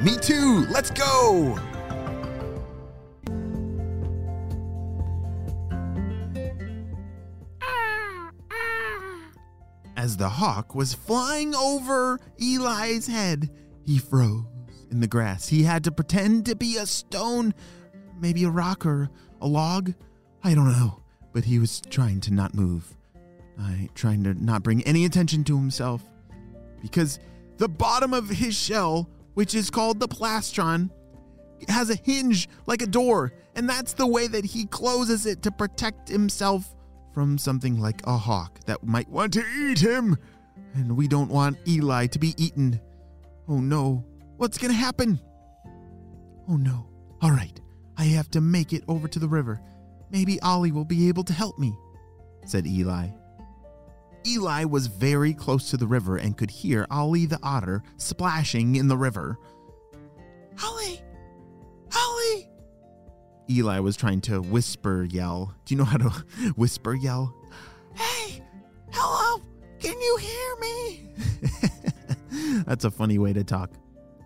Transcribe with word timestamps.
Me 0.00 0.16
too! 0.16 0.64
Let's 0.70 0.90
go! 0.90 1.58
As 9.96 10.16
the 10.16 10.28
hawk 10.28 10.76
was 10.76 10.94
flying 10.94 11.54
over 11.56 12.20
Eli's 12.40 13.08
head, 13.08 13.50
he 13.84 13.98
froze 13.98 14.44
in 14.90 15.00
the 15.00 15.08
grass. 15.08 15.48
He 15.48 15.64
had 15.64 15.82
to 15.84 15.92
pretend 15.92 16.46
to 16.46 16.54
be 16.54 16.76
a 16.76 16.86
stone, 16.86 17.52
maybe 18.20 18.44
a 18.44 18.50
rock 18.50 18.86
or 18.86 19.10
a 19.40 19.48
log. 19.48 19.94
I 20.44 20.54
don't 20.54 20.70
know, 20.70 21.02
but 21.32 21.44
he 21.44 21.58
was 21.58 21.80
trying 21.90 22.20
to 22.20 22.32
not 22.32 22.54
move. 22.54 22.96
I 23.58 23.88
trying 23.96 24.22
to 24.24 24.34
not 24.34 24.62
bring 24.62 24.82
any 24.84 25.04
attention 25.04 25.42
to 25.44 25.56
himself 25.56 26.04
because 26.80 27.18
the 27.56 27.68
bottom 27.68 28.14
of 28.14 28.28
his 28.28 28.56
shell, 28.56 29.10
which 29.38 29.54
is 29.54 29.70
called 29.70 30.00
the 30.00 30.08
plastron, 30.08 30.90
has 31.68 31.90
a 31.90 31.94
hinge 31.94 32.48
like 32.66 32.82
a 32.82 32.86
door, 32.88 33.32
and 33.54 33.68
that's 33.68 33.92
the 33.92 34.04
way 34.04 34.26
that 34.26 34.44
he 34.44 34.66
closes 34.66 35.26
it 35.26 35.42
to 35.44 35.52
protect 35.52 36.08
himself 36.08 36.74
from 37.14 37.38
something 37.38 37.78
like 37.78 38.04
a 38.04 38.16
hawk 38.16 38.58
that 38.66 38.82
might 38.82 39.08
want 39.08 39.32
to 39.32 39.44
eat 39.56 39.78
him. 39.78 40.18
And 40.74 40.96
we 40.96 41.06
don't 41.06 41.30
want 41.30 41.56
Eli 41.68 42.08
to 42.08 42.18
be 42.18 42.34
eaten. 42.36 42.80
Oh 43.46 43.60
no, 43.60 44.04
what's 44.38 44.58
gonna 44.58 44.72
happen? 44.72 45.20
Oh 46.48 46.56
no. 46.56 46.88
All 47.22 47.30
right, 47.30 47.60
I 47.96 48.06
have 48.06 48.28
to 48.32 48.40
make 48.40 48.72
it 48.72 48.82
over 48.88 49.06
to 49.06 49.20
the 49.20 49.28
river. 49.28 49.62
Maybe 50.10 50.40
Ollie 50.40 50.72
will 50.72 50.84
be 50.84 51.06
able 51.06 51.22
to 51.22 51.32
help 51.32 51.60
me, 51.60 51.78
said 52.44 52.66
Eli. 52.66 53.06
Eli 54.26 54.64
was 54.64 54.86
very 54.86 55.32
close 55.32 55.70
to 55.70 55.76
the 55.76 55.86
river 55.86 56.16
and 56.16 56.36
could 56.36 56.50
hear 56.50 56.86
Ollie 56.90 57.26
the 57.26 57.38
otter 57.42 57.82
splashing 57.96 58.76
in 58.76 58.88
the 58.88 58.96
river. 58.96 59.38
Ollie! 60.62 61.00
Ollie! 61.96 62.48
Eli 63.50 63.78
was 63.78 63.96
trying 63.96 64.20
to 64.22 64.40
whisper 64.40 65.04
yell. 65.04 65.54
Do 65.64 65.74
you 65.74 65.78
know 65.78 65.84
how 65.84 65.98
to 65.98 66.08
whisper 66.56 66.94
yell? 66.94 67.34
Hey! 67.94 68.42
Hello! 68.90 69.42
Can 69.78 70.00
you 70.00 70.16
hear 70.16 70.56
me? 70.60 71.10
That's 72.66 72.84
a 72.84 72.90
funny 72.90 73.18
way 73.18 73.32
to 73.32 73.44
talk. 73.44 73.70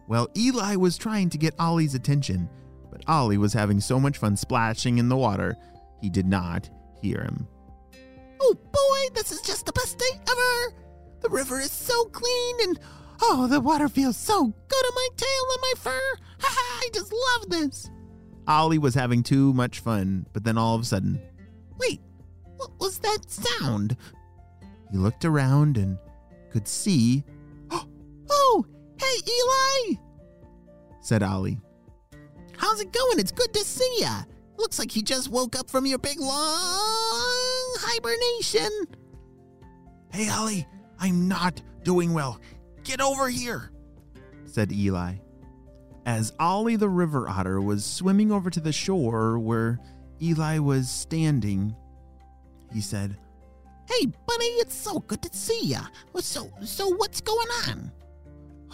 Well, 0.09 0.29
Eli 0.37 0.77
was 0.77 0.99
trying 0.99 1.31
to 1.31 1.39
get 1.39 1.55
Ollie's 1.59 1.95
attention, 1.95 2.49
but 2.91 3.03
Ollie 3.07 3.39
was 3.39 3.53
having 3.53 3.81
so 3.81 4.01
much 4.01 4.19
fun 4.19 4.37
splashing 4.37 4.99
in 4.99 5.09
the 5.09 5.17
water, 5.17 5.57
he 6.01 6.11
did 6.11 6.27
not 6.27 6.69
hear 7.01 7.23
him. 7.23 7.47
Boy, 8.89 9.15
this 9.15 9.33
is 9.33 9.41
just 9.43 9.67
the 9.67 9.73
best 9.73 9.99
day 9.99 10.21
ever! 10.31 10.75
The 11.21 11.29
river 11.29 11.61
is 11.61 11.71
so 11.71 12.05
clean 12.07 12.57
and 12.63 12.81
oh, 13.21 13.47
the 13.49 13.61
water 13.61 13.89
feels 13.89 14.17
so 14.17 14.45
good 14.47 14.87
on 14.87 14.95
my 14.95 15.09
tail 15.17 15.45
and 15.53 15.61
my 15.63 15.73
fur. 15.79 16.17
Ha 16.41 16.49
ha, 16.51 16.81
I 16.83 16.89
just 16.93 17.13
love 17.13 17.49
this. 17.51 17.91
Ollie 18.49 18.79
was 18.79 18.95
having 18.95 19.23
too 19.23 19.53
much 19.53 19.79
fun, 19.81 20.27
but 20.33 20.43
then 20.43 20.59
all 20.59 20.75
of 20.75 20.83
a 20.83 20.85
sudden, 20.85 21.21
Wait, 21.79 22.01
what 22.57 22.71
was 22.81 22.99
that 22.99 23.19
sound? 23.29 23.97
he 24.91 24.99
looked 24.99 25.25
around 25.25 25.77
and 25.77 25.97
could 26.51 26.67
see, 26.67 27.23
Oh, 28.31 28.67
hey 29.01 29.33
Eli! 29.87 29.97
said 31.01 31.23
Ollie. 31.23 31.61
How's 32.57 32.81
it 32.81 32.93
going? 32.93 33.19
It's 33.19 33.33
good 33.33 33.53
to 33.55 33.61
see 33.61 33.97
ya. 34.01 34.23
Looks 34.57 34.79
like 34.79 34.95
you 34.95 35.03
just 35.03 35.29
woke 35.29 35.57
up 35.57 35.71
from 35.71 35.87
your 35.87 35.99
big 35.99 36.21
long 36.21 37.42
hibernation. 37.83 38.87
Hey, 40.13 40.31
Ollie, 40.31 40.67
I'm 40.99 41.29
not 41.29 41.61
doing 41.83 42.13
well. 42.13 42.41
Get 42.85 43.01
over 43.01 43.29
here, 43.29 43.71
said 44.45 44.73
Eli. 44.73 45.15
As 46.05 46.33
Ollie 46.39 46.77
the 46.77 46.89
river 46.89 47.29
otter 47.29 47.61
was 47.61 47.85
swimming 47.85 48.33
over 48.33 48.51
to 48.51 48.61
the 48.61 48.73
shore 48.73 49.39
where 49.39 49.79
Eli 50.21 50.59
was 50.59 50.91
standing, 50.91 51.75
he 52.73 52.81
said, 52.81 53.17
Hey, 53.89 54.07
buddy, 54.07 54.45
it's 54.45 54.75
so 54.75 55.01
good 55.01 55.23
to 55.23 55.37
see 55.37 55.67
ya. 55.67 55.83
So, 56.21 56.51
so 56.65 56.89
what's 56.89 57.21
going 57.21 57.49
on? 57.69 57.93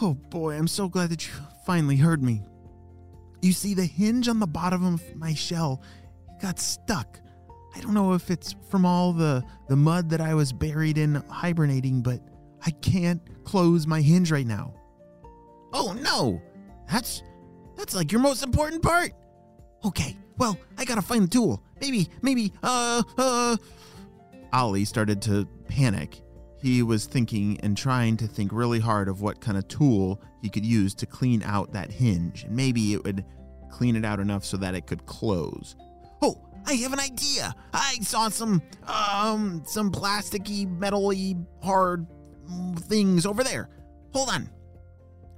Oh 0.01 0.15
boy, 0.15 0.55
I'm 0.55 0.69
so 0.69 0.89
glad 0.89 1.11
that 1.11 1.27
you 1.27 1.33
finally 1.67 1.97
heard 1.97 2.23
me. 2.23 2.43
You 3.43 3.53
see, 3.53 3.75
the 3.75 3.85
hinge 3.85 4.29
on 4.29 4.41
the 4.41 4.47
bottom 4.47 4.85
of 4.85 5.17
my 5.17 5.35
shell 5.35 5.83
got 6.41 6.59
stuck. 6.59 7.21
I 7.75 7.81
don't 7.81 7.95
know 7.95 8.15
if 8.15 8.31
it's 8.31 8.55
from 8.71 8.85
all 8.85 9.13
the, 9.13 9.45
the 9.69 9.77
mud 9.77 10.11
that 10.11 10.21
I 10.21 10.35
was 10.35 10.53
buried 10.53 10.99
in 10.99 11.17
hibernating, 11.29 12.03
but 12.03 12.21
I 12.65 12.71
can't 12.71 13.23
close 13.45 13.87
my 13.87 14.01
hinge 14.01 14.31
right 14.31 14.47
now. 14.47 14.75
Oh 15.73 15.93
no, 15.93 16.41
that's 16.91 17.23
that's 17.77 17.95
like 17.95 18.11
your 18.11 18.21
most 18.21 18.43
important 18.43 18.83
part. 18.83 19.13
Okay, 19.85 20.17
well, 20.39 20.59
I 20.77 20.85
gotta 20.85 21.03
find 21.03 21.25
the 21.25 21.29
tool. 21.29 21.63
Maybe, 21.81 22.09
maybe, 22.23 22.53
uh, 22.63 23.03
uh. 23.17 23.57
Ollie 24.53 24.85
started 24.85 25.23
to 25.23 25.47
panic. 25.69 26.23
He 26.61 26.83
was 26.83 27.07
thinking 27.07 27.61
and 27.61 27.77
trying 27.77 28.17
to 28.17 28.27
think 28.27 28.51
really 28.53 28.81
hard 28.81 29.09
of 29.09 29.21
what 29.21 29.41
kind 29.41 29.57
of 29.57 29.69
tool 29.69 30.21
he 30.43 30.49
could 30.49 30.67
use 30.67 30.95
to 30.97 31.07
clean 31.07 31.43
out 31.45 31.73
that 31.73 31.93
hinge, 31.93 32.45
and 32.45 32.57
maybe 32.57 32.95
it 32.95 33.05
would 33.05 33.25
clean 33.71 33.95
it 33.95 34.05
out 34.05 34.19
enough 34.19 34.45
so 34.45 34.57
that 34.57 34.75
it 34.75 34.87
could 34.87 35.07
close. 35.07 35.77
I 36.67 36.75
have 36.75 36.93
an 36.93 37.01
idea. 37.01 37.55
I 37.73 37.99
saw 38.03 38.29
some, 38.29 38.63
um, 38.87 39.63
some 39.67 39.91
plasticky, 39.91 40.67
metally, 40.79 41.45
hard 41.63 42.07
things 42.81 43.27
over 43.27 43.43
there. 43.43 43.69
Hold 44.13 44.31
on. 44.31 44.51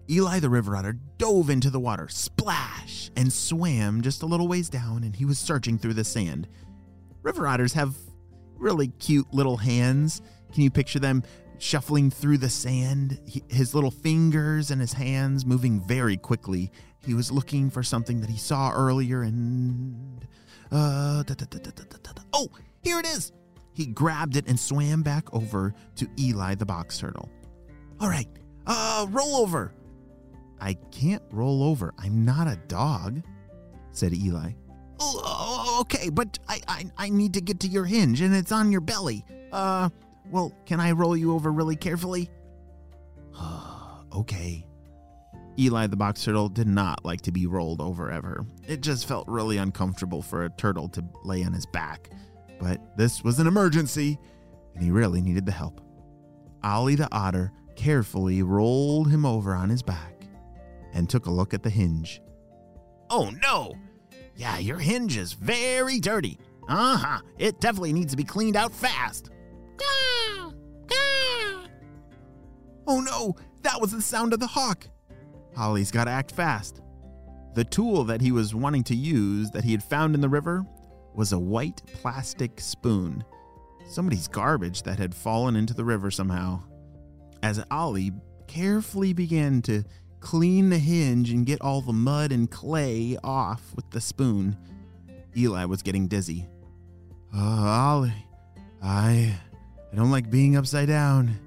Eli 0.09 0.41
the 0.41 0.50
river 0.50 0.76
otter 0.76 0.98
dove 1.19 1.50
into 1.50 1.70
the 1.70 1.78
water, 1.78 2.09
splash, 2.09 3.10
and 3.16 3.32
swam 3.32 4.00
just 4.03 4.22
a 4.22 4.26
little 4.26 4.48
ways 4.48 4.69
down, 4.69 5.04
and 5.04 5.14
he 5.14 5.25
was 5.25 5.38
searching 5.38 5.78
through 5.78 5.94
the 5.94 6.04
sand. 6.04 6.48
River 7.22 7.47
otters 7.47 7.75
have 7.75 7.94
really 8.56 8.88
cute 8.88 9.32
little 9.32 9.56
hands. 9.56 10.20
Can 10.53 10.64
you 10.64 10.70
picture 10.70 10.98
them 10.98 11.22
shuffling 11.59 12.10
through 12.10 12.38
the 12.38 12.48
sand? 12.48 13.20
He, 13.25 13.44
his 13.48 13.72
little 13.72 13.91
fingers 13.92 14.72
and 14.72 14.80
his 14.80 14.92
hands 14.94 15.47
moving 15.47 15.80
very 15.80 16.16
quickly. 16.16 16.72
He 17.06 17.14
was 17.14 17.30
looking 17.30 17.70
for 17.70 17.82
something 17.84 18.20
that 18.20 18.30
he 18.30 18.36
saw 18.36 18.72
earlier, 18.72 19.22
and 19.22 20.26
uh, 20.72 21.22
da, 21.22 21.34
da, 21.34 21.47
da, 21.47 22.12
oh, 22.32 22.48
here 22.82 22.98
it 22.98 23.06
is. 23.06 23.32
He 23.72 23.86
grabbed 23.86 24.36
it 24.36 24.47
and 24.48 24.58
swam 24.58 25.03
back 25.03 25.32
over 25.32 25.75
to 25.97 26.08
Eli 26.19 26.54
the 26.54 26.66
box 26.66 26.98
turtle. 26.98 27.28
All 28.00 28.08
right, 28.08 28.28
uh, 28.66 29.06
roll 29.10 29.36
over. 29.36 29.72
I 30.60 30.75
can't 30.91 31.22
roll 31.30 31.62
over. 31.62 31.94
I'm 31.98 32.25
not 32.25 32.47
a 32.47 32.56
dog, 32.69 33.22
said 33.92 34.12
Eli. 34.12 34.53
Oh, 35.00 35.78
okay, 35.82 36.10
but 36.10 36.38
I, 36.48 36.60
I, 36.69 36.84
I 36.98 37.09
need 37.09 37.34
to 37.34 37.41
get 37.41 37.60
to 37.60 37.69
your 37.69 37.84
hinge, 37.84 38.20
and 38.20 38.34
it's 38.34 38.53
on 38.53 38.70
your 38.70 38.82
belly. 38.82 39.25
Uh, 39.50 39.88
well, 40.30 40.53
can 40.66 40.78
I 40.80 40.92
roll 40.92 41.16
you 41.16 41.34
over 41.34 41.50
really 41.50 41.76
carefully? 41.76 42.30
okay. 44.14 44.66
Eli 45.58 45.86
the 45.86 45.97
box 45.97 46.24
turtle 46.24 46.48
did 46.48 46.68
not 46.68 47.04
like 47.04 47.20
to 47.22 47.32
be 47.32 47.47
rolled 47.47 47.80
over 47.80 48.10
ever. 48.10 48.47
It 48.66 48.80
just 48.80 49.06
felt 49.06 49.28
really 49.28 49.58
uncomfortable 49.58 50.22
for 50.22 50.44
a 50.44 50.50
turtle 50.50 50.88
to 50.91 51.04
lay 51.24 51.42
on 51.44 51.52
his 51.52 51.66
back. 51.66 52.10
But 52.58 52.97
this 52.97 53.24
was 53.24 53.38
an 53.38 53.47
emergency, 53.47 54.18
and 54.74 54.82
he 54.84 54.91
really 54.91 55.20
needed 55.20 55.47
the 55.47 55.52
help. 55.52 55.80
Ollie 56.62 56.94
the 56.94 57.08
otter 57.12 57.52
carefully 57.76 58.42
rolled 58.42 59.10
him 59.10 59.24
over 59.24 59.54
on 59.54 59.70
his 59.70 59.82
back 59.82 60.24
and 60.92 61.08
took 61.08 61.26
a 61.26 61.30
look 61.30 61.54
at 61.54 61.62
the 61.62 61.70
hinge. 61.70 62.20
Oh 63.08 63.30
no! 63.42 63.74
Yeah, 64.36 64.58
your 64.58 64.78
hinge 64.78 65.16
is 65.16 65.32
very 65.32 66.00
dirty. 66.00 66.38
Uh 66.68 66.96
huh. 66.96 67.20
It 67.38 67.60
definitely 67.60 67.92
needs 67.92 68.12
to 68.12 68.16
be 68.16 68.24
cleaned 68.24 68.56
out 68.56 68.72
fast. 68.72 69.30
Gah! 69.76 70.53
Gah! 70.86 71.66
Oh 72.86 73.00
no! 73.00 73.34
That 73.62 73.80
was 73.80 73.92
the 73.92 74.03
sound 74.03 74.32
of 74.32 74.41
the 74.41 74.46
hawk. 74.46 74.86
Ollie's 75.60 75.91
got 75.91 76.04
to 76.04 76.10
act 76.10 76.33
fast. 76.33 76.80
The 77.54 77.65
tool 77.65 78.04
that 78.04 78.21
he 78.21 78.33
was 78.33 78.54
wanting 78.54 78.84
to 78.84 78.97
use 78.97 79.51
that 79.51 79.65
he 79.65 79.72
had 79.72 79.83
found 79.83 80.15
in 80.15 80.21
the 80.21 80.28
river 80.28 80.65
was 81.15 81.33
a 81.33 81.39
white 81.39 81.83
plastic 81.92 82.60
spoon. 82.60 83.22
Somebody's 83.86 84.28
garbage 84.28 84.84
that 84.84 84.98
had 84.98 85.15
fallen 85.15 85.57
into 85.57 85.74
the 85.74 85.84
river 85.84 86.10
somehow. 86.10 86.62
As 87.42 87.62
Ollie 87.71 88.12
carefully 88.47 89.12
began 89.12 89.62
to 89.62 89.84
clean 90.21 90.71
the 90.71 90.78
hinge 90.78 91.30
and 91.30 91.47
get 91.47 91.60
all 91.60 91.80
the 91.80 91.92
mud 91.92 92.33
and 92.33 92.51
clay 92.51 93.16
off 93.22 93.63
with 93.74 93.91
the 93.91 94.01
spoon. 94.01 94.56
Eli 95.36 95.65
was 95.65 95.83
getting 95.83 96.09
dizzy. 96.09 96.48
Oh, 97.34 97.66
Ollie, 97.66 98.27
I, 98.83 99.36
I 99.92 99.97
don't 99.97 100.10
like 100.10 100.30
being 100.30 100.56
upside 100.56 100.89
down. 100.89 101.39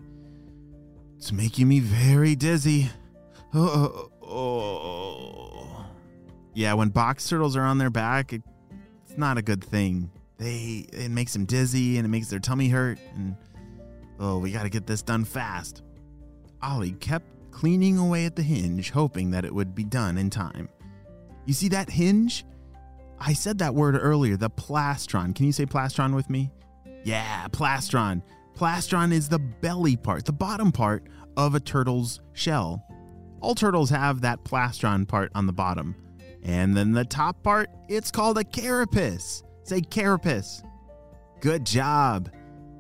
It's 1.18 1.32
making 1.32 1.68
me 1.68 1.80
very 1.80 2.36
dizzy. 2.36 2.90
Oh, 3.56 4.10
oh, 4.22 4.28
oh. 4.28 5.86
Yeah, 6.56 6.74
when 6.74 6.90
box 6.90 7.28
turtles 7.28 7.56
are 7.56 7.64
on 7.64 7.78
their 7.78 7.90
back, 7.90 8.34
it, 8.34 8.42
it's 9.06 9.18
not 9.18 9.38
a 9.38 9.42
good 9.42 9.64
thing. 9.64 10.12
They 10.38 10.86
it 10.92 11.12
makes 11.12 11.34
them 11.34 11.46
dizzy 11.46 11.98
and 11.98 12.06
it 12.06 12.10
makes 12.10 12.30
their 12.30 12.40
tummy 12.40 12.68
hurt 12.68 12.98
and 13.16 13.36
oh, 14.20 14.40
we 14.40 14.52
got 14.52 14.64
to 14.64 14.70
get 14.70 14.88
this 14.88 15.02
done 15.02 15.24
fast. 15.26 15.84
Ollie 16.62 16.94
kept 16.94 17.28
cleaning 17.52 17.98
away 17.98 18.26
at 18.26 18.36
the 18.36 18.42
hinge, 18.42 18.90
hoping 18.90 19.32
that 19.32 19.46
it 19.46 19.54
would 19.54 19.76
be 19.76 19.84
done 19.84 20.18
in 20.18 20.30
time. 20.30 20.70
You 21.46 21.54
see 21.54 21.68
that 21.70 21.90
hinge? 21.90 22.46
I 23.20 23.34
said 23.34 23.60
that 23.60 23.76
word 23.76 23.98
earlier, 24.00 24.36
the 24.36 24.50
plastron. 24.50 25.36
Can 25.36 25.46
you 25.46 25.52
say 25.52 25.66
plastron 25.66 26.16
with 26.16 26.30
me? 26.30 26.52
Yeah, 27.04 27.48
plastron. 27.50 28.24
Plastron 28.56 29.12
is 29.12 29.30
the 29.30 29.40
belly 29.40 29.96
part, 29.96 30.26
the 30.26 30.34
bottom 30.34 30.72
part 30.72 31.04
of 31.38 31.56
a 31.56 31.60
turtle's 31.60 32.20
shell. 32.34 32.84
All 33.44 33.56
turtles 33.56 33.90
have 33.90 34.22
that 34.22 34.46
plastron 34.46 35.06
part 35.06 35.30
on 35.36 35.48
the 35.48 35.52
bottom. 35.52 35.96
And 36.44 36.76
then 36.78 36.94
the 36.94 37.04
top 37.04 37.44
part, 37.44 37.70
it's 37.90 38.10
called 38.10 38.38
a 38.38 38.44
carapace. 38.46 39.44
Say 39.64 39.82
carapace. 39.82 40.64
Good 41.42 41.66
job. 41.66 42.32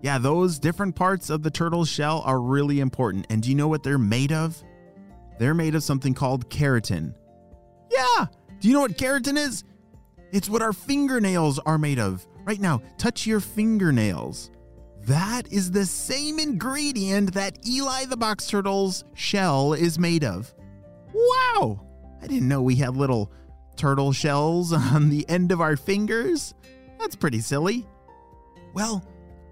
Yeah, 0.02 0.20
those 0.20 0.60
different 0.60 0.96
parts 0.96 1.30
of 1.30 1.44
the 1.44 1.52
turtle's 1.52 1.90
shell 1.90 2.22
are 2.26 2.40
really 2.40 2.80
important. 2.80 3.28
And 3.30 3.44
do 3.44 3.50
you 3.50 3.56
know 3.56 3.68
what 3.68 3.84
they're 3.84 3.98
made 3.98 4.32
of? 4.32 4.64
They're 5.38 5.54
made 5.54 5.76
of 5.76 5.84
something 5.84 6.14
called 6.14 6.50
keratin. 6.50 7.14
Yeah, 7.92 8.28
do 8.62 8.70
you 8.70 8.74
know 8.74 8.82
what 8.82 8.98
keratin 8.98 9.38
is? 9.38 9.66
It's 10.32 10.50
what 10.50 10.62
our 10.62 10.72
fingernails 10.72 11.60
are 11.60 11.78
made 11.78 12.00
of. 12.00 12.26
Right 12.46 12.62
now, 12.62 12.82
touch 12.98 13.28
your 13.28 13.42
fingernails. 13.42 14.50
That 15.06 15.52
is 15.52 15.72
the 15.72 15.86
same 15.86 16.40
ingredient 16.40 17.34
that 17.34 17.68
Eli 17.68 18.06
the 18.06 18.16
Box 18.16 18.48
Turtle's 18.48 19.04
shell 19.14 19.74
is 19.74 20.00
made 20.00 20.24
of. 20.24 20.54
Wow! 21.14 21.86
I 22.22 22.28
didn't 22.28 22.48
know 22.48 22.62
we 22.62 22.78
had 22.78 22.96
little 22.96 23.30
turtle 23.76 24.14
shells 24.14 24.72
on 24.94 25.10
the 25.10 25.28
end 25.28 25.52
of 25.52 25.60
our 25.60 25.76
fingers. 25.76 26.54
That's 27.00 27.18
pretty 27.18 27.42
silly. 27.42 27.86
Well, 28.74 29.06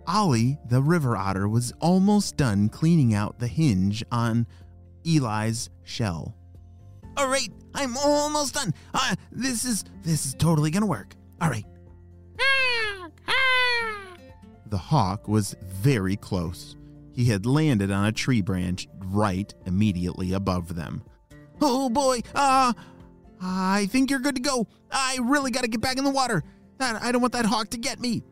Ollie 0.08 0.58
the 0.70 0.82
river 0.82 1.18
otter 1.18 1.50
was 1.50 1.74
almost 1.82 2.38
done 2.38 2.70
cleaning 2.70 3.14
out 3.14 3.40
the 3.40 3.48
hinge 3.48 4.06
on 4.10 4.48
Eli's 5.06 5.70
shell. 5.84 6.34
All 7.18 7.28
right, 7.28 7.50
I'm 7.76 7.98
almost 7.98 8.54
done. 8.54 8.74
Uh, 8.94 9.16
this 9.34 9.66
is 9.66 9.84
this 10.02 10.26
is 10.26 10.34
totally 10.34 10.72
gonna 10.72 10.86
work. 10.86 11.14
All 11.42 11.50
right. 11.50 11.66
The 14.72 14.78
hawk 14.78 15.28
was 15.28 15.54
very 15.62 16.16
close. 16.16 16.78
He 17.14 17.26
had 17.26 17.46
landed 17.46 17.92
on 17.92 18.06
a 18.06 18.12
tree 18.14 18.42
branch 18.42 18.88
right 19.04 19.54
immediately 19.66 20.32
above 20.32 20.76
them. 20.76 21.04
Oh 21.60 21.90
boy, 21.90 22.22
uh, 22.34 22.72
I 23.42 23.88
think 23.88 24.10
you're 24.10 24.22
good 24.22 24.36
to 24.36 24.42
go. 24.42 24.68
I 24.90 25.20
really 25.22 25.52
gotta 25.52 25.68
get 25.68 25.82
back 25.82 25.98
in 25.98 26.06
the 26.06 26.10
water. 26.10 26.42
I 26.80 27.12
don't 27.12 27.20
want 27.20 27.34
that 27.34 27.46
hawk 27.46 27.70
to 27.72 27.78
get 27.78 28.00
me. 28.00 28.24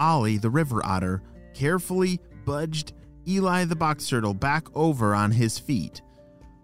Ollie, 0.00 0.38
the 0.38 0.50
river 0.50 0.84
otter, 0.84 1.22
carefully 1.54 2.18
budged 2.44 2.92
Eli 3.28 3.64
the 3.64 3.76
box 3.76 4.08
turtle 4.08 4.34
back 4.34 4.66
over 4.74 5.14
on 5.14 5.30
his 5.30 5.56
feet. 5.56 6.02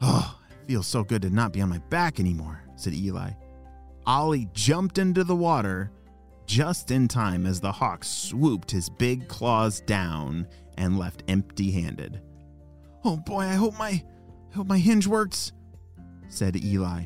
Oh, 0.00 0.36
it 0.50 0.66
feels 0.66 0.88
so 0.88 1.04
good 1.04 1.22
to 1.22 1.30
not 1.30 1.52
be 1.52 1.60
on 1.60 1.68
my 1.68 1.78
back 1.78 2.18
anymore, 2.18 2.64
said 2.74 2.92
Eli. 2.92 3.30
Ollie 4.04 4.48
jumped 4.52 4.98
into 4.98 5.22
the 5.22 5.36
water 5.36 5.92
just 6.52 6.90
in 6.90 7.08
time 7.08 7.46
as 7.46 7.62
the 7.62 7.72
hawk 7.72 8.04
swooped 8.04 8.70
his 8.70 8.90
big 8.90 9.26
claws 9.26 9.80
down 9.80 10.46
and 10.76 10.98
left 10.98 11.22
empty 11.26 11.70
handed. 11.70 12.20
Oh 13.04 13.16
boy, 13.16 13.40
I 13.40 13.54
hope 13.54 13.78
my 13.78 14.04
I 14.50 14.54
hope 14.54 14.66
my 14.66 14.76
hinge 14.76 15.06
works, 15.06 15.52
said 16.28 16.62
Eli. 16.62 17.04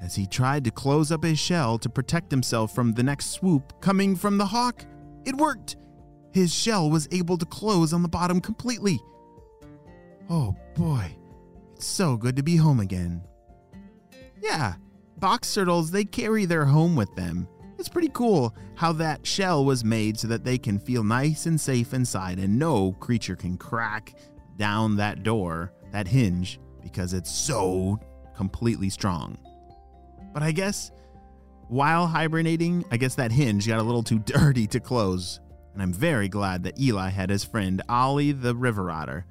As 0.00 0.14
he 0.14 0.28
tried 0.28 0.62
to 0.64 0.70
close 0.70 1.10
up 1.10 1.24
his 1.24 1.36
shell 1.36 1.78
to 1.78 1.88
protect 1.88 2.30
himself 2.30 2.72
from 2.72 2.92
the 2.92 3.02
next 3.02 3.32
swoop 3.32 3.80
coming 3.80 4.14
from 4.14 4.38
the 4.38 4.46
hawk, 4.46 4.84
it 5.24 5.34
worked. 5.34 5.74
His 6.32 6.54
shell 6.54 6.88
was 6.88 7.08
able 7.10 7.36
to 7.38 7.46
close 7.46 7.92
on 7.92 8.02
the 8.02 8.08
bottom 8.08 8.40
completely. 8.40 9.00
Oh 10.30 10.54
boy, 10.76 11.16
it's 11.74 11.86
so 11.86 12.16
good 12.16 12.36
to 12.36 12.44
be 12.44 12.54
home 12.54 12.78
again. 12.78 13.20
Yeah, 14.40 14.74
box 15.18 15.52
turtles, 15.52 15.90
they 15.90 16.04
carry 16.04 16.44
their 16.44 16.66
home 16.66 16.94
with 16.94 17.12
them. 17.16 17.48
It's 17.84 17.90
pretty 17.90 18.12
cool 18.14 18.56
how 18.76 18.92
that 18.92 19.26
shell 19.26 19.62
was 19.62 19.84
made 19.84 20.18
so 20.18 20.26
that 20.28 20.42
they 20.42 20.56
can 20.56 20.78
feel 20.78 21.04
nice 21.04 21.44
and 21.44 21.60
safe 21.60 21.92
inside 21.92 22.38
and 22.38 22.58
no 22.58 22.92
creature 22.92 23.36
can 23.36 23.58
crack 23.58 24.14
down 24.56 24.96
that 24.96 25.22
door, 25.22 25.70
that 25.92 26.08
hinge, 26.08 26.58
because 26.82 27.12
it's 27.12 27.30
so 27.30 28.00
completely 28.34 28.88
strong. 28.88 29.36
But 30.32 30.42
I 30.42 30.52
guess 30.52 30.92
while 31.68 32.06
hibernating, 32.06 32.86
I 32.90 32.96
guess 32.96 33.16
that 33.16 33.30
hinge 33.30 33.68
got 33.68 33.80
a 33.80 33.82
little 33.82 34.02
too 34.02 34.18
dirty 34.24 34.66
to 34.68 34.80
close. 34.80 35.40
And 35.74 35.82
I'm 35.82 35.92
very 35.92 36.30
glad 36.30 36.62
that 36.62 36.80
Eli 36.80 37.10
had 37.10 37.28
his 37.28 37.44
friend 37.44 37.82
Ollie 37.90 38.32
the 38.32 38.56
River 38.56 38.90
Otter 38.90 39.26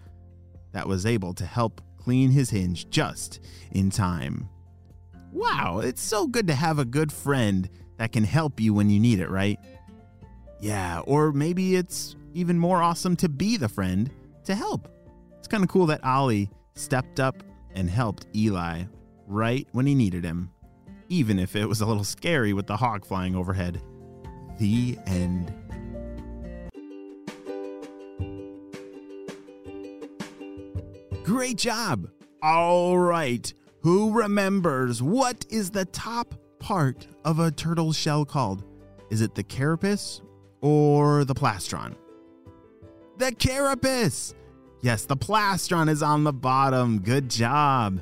that 0.74 0.88
was 0.88 1.08
able 1.08 1.34
to 1.34 1.46
help 1.48 1.82
clean 1.98 2.30
his 2.30 2.52
hinge 2.52 2.88
just 2.92 3.40
in 3.72 3.90
time. 3.90 4.48
Wow, 5.32 5.80
it's 5.80 6.04
so 6.04 6.28
good 6.28 6.46
to 6.46 6.54
have 6.54 6.78
a 6.78 6.86
good 6.86 7.12
friend 7.12 7.68
that 7.98 8.12
can 8.12 8.24
help 8.24 8.60
you 8.60 8.74
when 8.74 8.90
you 8.90 9.00
need 9.00 9.20
it, 9.20 9.30
right? 9.30 9.60
Yeah, 10.60 11.00
or 11.06 11.32
maybe 11.32 11.76
it's 11.76 12.16
even 12.34 12.58
more 12.58 12.82
awesome 12.82 13.16
to 13.18 13.30
be 13.30 13.58
the 13.58 13.70
friend 13.70 14.10
to 14.46 14.56
help. 14.56 14.90
It's 15.38 15.48
kind 15.48 15.64
of 15.64 15.70
cool 15.70 15.86
that 15.88 16.04
Ollie 16.04 16.50
stepped 16.76 17.20
up 17.20 17.44
and 17.76 17.90
helped 17.90 18.28
Eli 18.36 18.84
right 19.28 19.68
when 19.72 19.86
he 19.86 19.96
needed 19.96 20.24
him 20.24 20.54
even 21.14 21.38
if 21.38 21.56
it 21.56 21.68
was 21.68 21.82
a 21.82 21.86
little 21.86 22.04
scary 22.04 22.54
with 22.54 22.66
the 22.66 22.76
hawk 22.76 23.06
flying 23.06 23.36
overhead. 23.36 23.82
The 24.58 24.98
end. 25.06 25.54
Great 31.24 31.58
job! 31.58 32.10
All 32.42 32.98
right, 32.98 33.54
who 33.82 34.12
remembers 34.12 35.02
what 35.02 35.46
is 35.50 35.70
the 35.70 35.86
top 35.86 36.36
part 36.64 37.08
of 37.26 37.40
a 37.40 37.52
turtle 37.52 37.92
shell 37.92 38.24
called? 38.24 38.64
Is 39.10 39.20
it 39.20 39.36
the 39.36 39.44
carapace 39.44 40.22
or 40.62 41.26
the 41.26 41.36
plastron? 41.36 41.96
The 43.18 43.34
carapace! 43.34 44.34
Yes, 44.82 45.06
the 45.06 45.18
plastron 45.18 45.90
is 45.90 46.02
on 46.02 46.24
the 46.24 46.32
bottom. 46.34 47.00
Good 47.02 47.30
job. 47.30 48.02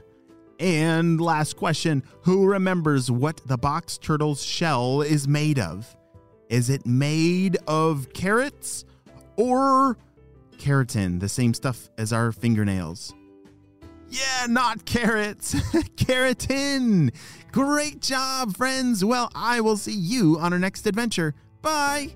And 0.60 1.20
last 1.20 1.58
question 1.58 2.04
Who 2.22 2.46
remembers 2.46 3.10
what 3.10 3.42
the 3.48 3.58
box 3.58 3.98
turtle's 3.98 4.44
shell 4.44 5.02
is 5.02 5.28
made 5.28 5.58
of? 5.58 5.96
Is 6.48 6.70
it 6.70 6.86
made 6.86 7.58
of 7.68 8.14
carrots 8.14 8.86
or 9.38 9.98
keratin, 10.58 11.20
the 11.20 11.30
same 11.30 11.56
stuff 11.56 11.90
as 11.98 12.14
our 12.14 12.32
fingernails? 12.32 13.14
Yeah, 14.12 14.46
not 14.48 14.86
carrots, 14.86 15.54
keratin. 15.96 17.14
Great 17.52 18.02
job, 18.02 18.56
friends. 18.56 19.04
Well, 19.06 19.32
I 19.34 19.62
will 19.62 19.78
see 19.78 19.94
you 19.94 20.38
on 20.38 20.54
our 20.54 20.60
next 20.60 20.86
adventure. 20.86 21.34
Bye. 21.62 22.16